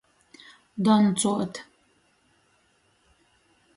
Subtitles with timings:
[0.85, 1.55] Doncuot.